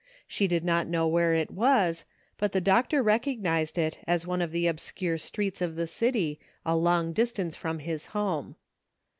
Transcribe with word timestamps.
She 0.25 0.47
did 0.47 0.63
not 0.63 0.87
know 0.87 1.07
where 1.07 1.35
it 1.35 1.51
was, 1.51 2.05
but 2.39 2.53
the 2.53 2.59
doctor 2.59 3.03
recognized 3.03 3.77
it 3.77 3.99
as 4.07 4.25
one 4.25 4.41
of 4.41 4.51
the 4.51 4.65
obscure 4.65 5.19
streets 5.19 5.61
of 5.61 5.75
the 5.75 5.85
city, 5.85 6.39
a 6.65 6.75
long 6.75 7.13
distance 7.13 7.55
from 7.55 7.77
his 7.77 8.07
home. 8.07 8.55